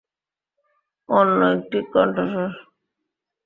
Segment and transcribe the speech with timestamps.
[1.09, 2.51] অন্য একটি কন্ঠস্বর।